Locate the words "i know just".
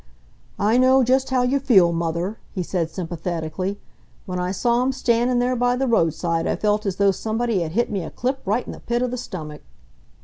0.57-1.29